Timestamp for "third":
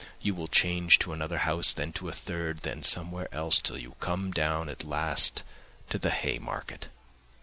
2.11-2.61